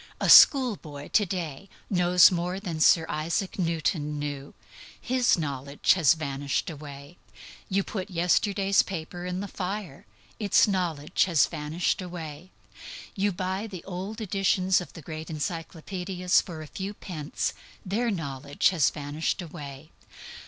A 0.19 0.29
schoolboy 0.29 1.09
to 1.09 1.27
day 1.27 1.69
knows 1.87 2.31
more 2.31 2.59
than 2.59 2.79
Sir 2.79 3.05
Isaac 3.07 3.59
Newton 3.59 4.17
knew; 4.17 4.55
his 4.99 5.37
knowledge 5.37 5.93
has 5.93 6.15
vanished 6.15 6.71
away. 6.71 7.17
You 7.69 7.83
put 7.83 8.09
yesterday's 8.09 8.77
newspaper 8.81 9.27
in 9.27 9.41
the 9.41 9.47
fire: 9.47 10.07
its 10.39 10.67
knowledge 10.67 11.25
has 11.25 11.45
vanished 11.45 12.01
away. 12.01 12.49
You 13.13 13.31
buy 13.31 13.67
the 13.67 13.83
old 13.83 14.21
editions 14.21 14.81
of 14.81 14.91
the 14.93 15.03
great 15.03 15.27
encyclopædias 15.27 16.41
for 16.41 16.63
a 16.63 16.65
few 16.65 16.95
cents: 17.05 17.53
their 17.85 18.09
knowledge 18.09 18.69
has 18.69 18.89
vanished 18.89 19.39
away. 19.39 19.91